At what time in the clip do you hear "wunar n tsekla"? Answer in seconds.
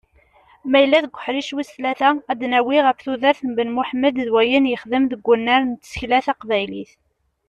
5.27-6.19